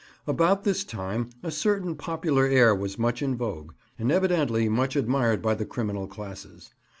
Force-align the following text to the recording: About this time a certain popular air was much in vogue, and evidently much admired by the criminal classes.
About 0.25 0.63
this 0.63 0.83
time 0.83 1.29
a 1.43 1.51
certain 1.51 1.95
popular 1.95 2.47
air 2.47 2.73
was 2.73 2.97
much 2.97 3.21
in 3.21 3.37
vogue, 3.37 3.73
and 3.99 4.11
evidently 4.11 4.67
much 4.67 4.95
admired 4.95 5.43
by 5.43 5.53
the 5.53 5.63
criminal 5.63 6.07
classes. 6.07 6.71